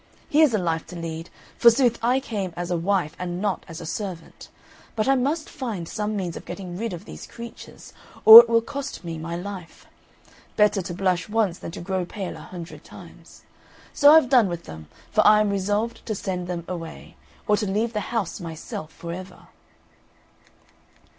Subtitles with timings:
[0.27, 1.29] Here's a life to lead!
[1.59, 4.49] Forsooth I came as a wife, and not as a servant;
[4.95, 7.93] but I must find some means of getting rid of these creatures,
[8.25, 9.85] or it will cost me my life:
[10.55, 13.43] better to blush once than to grow pale a hundred times;
[13.93, 17.15] so I've done with them, for I am resolved to send them away,
[17.47, 19.49] or to leave the house myself for ever."